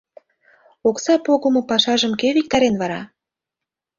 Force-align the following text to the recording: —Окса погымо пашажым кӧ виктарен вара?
—Окса 0.89 1.15
погымо 1.25 1.61
пашажым 1.69 2.13
кӧ 2.21 2.27
виктарен 2.37 2.75
вара? 2.81 3.01